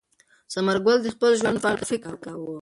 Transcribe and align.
ثمر 0.53 0.77
ګل 0.85 0.97
د 1.03 1.07
خپل 1.15 1.31
ژوند 1.39 1.57
په 1.63 1.67
اړه 1.73 1.83
فکر 1.91 2.13
کاوه. 2.23 2.57